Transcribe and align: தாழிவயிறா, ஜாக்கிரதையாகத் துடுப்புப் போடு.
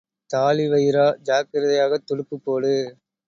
தாழிவயிறா, 0.29 1.03
ஜாக்கிரதையாகத் 1.23 2.05
துடுப்புப் 2.05 2.43
போடு. 2.43 2.73